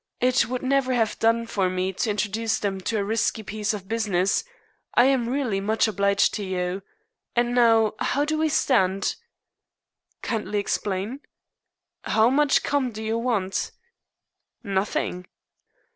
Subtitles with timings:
[0.19, 3.87] It would never have done for me to introduce them to a risky piece of
[3.87, 4.43] business.
[4.95, 6.81] I am really much obliged to you.
[7.35, 9.15] And now, how do we stand?"
[10.23, 11.19] "Kindly explain."
[12.03, 13.73] "How much 'com' do you want?"
[14.63, 15.27] "Nothing."